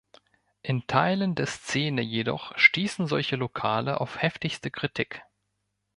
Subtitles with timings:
[0.63, 5.21] In Teilen der Szene jedoch stießen solche Lokale auf heftigste Kritik.